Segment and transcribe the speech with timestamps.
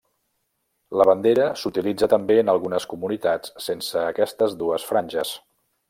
[1.01, 5.41] La bandera s'utilitza també en algunes comunitats sense aquestes dues franges.